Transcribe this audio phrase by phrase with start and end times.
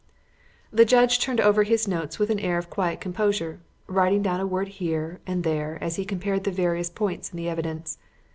[0.73, 4.47] The judge turned over his notes with an air of quiet composure, writing down a
[4.47, 7.99] word here and there as he compared the various points in the evidence.